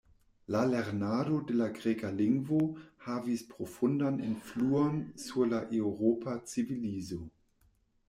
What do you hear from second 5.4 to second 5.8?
la